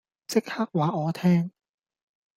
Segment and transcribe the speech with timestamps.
[0.27, 1.51] 即刻話我聽